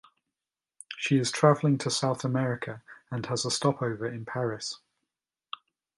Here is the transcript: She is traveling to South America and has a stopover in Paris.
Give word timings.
She 0.97 1.19
is 1.19 1.31
traveling 1.31 1.77
to 1.77 1.91
South 1.91 2.23
America 2.25 2.81
and 3.11 3.23
has 3.27 3.45
a 3.45 3.51
stopover 3.51 4.07
in 4.07 4.25
Paris. 4.25 4.79